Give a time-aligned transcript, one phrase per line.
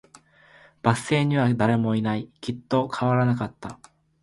[0.81, 2.23] バス停には誰もいない。
[2.23, 3.77] さっきと変わらなかった。